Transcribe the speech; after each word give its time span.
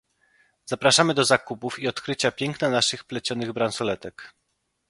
Zapraszamy 0.65 1.13
do 1.13 1.23
zakupów 1.23 1.79
i 1.79 1.87
odkrycia 1.87 2.31
piękna 2.31 2.69
naszych 2.69 3.03
plecionych 3.03 3.51
bransoletek! 3.53 4.33